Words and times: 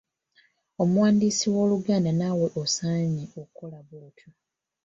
Omuwandiisi 0.81 1.45
w’Oluganda 1.55 2.11
naawe 2.19 2.47
osaanye 2.61 3.25
okole 3.41 3.77
bw’otyo. 3.87 4.29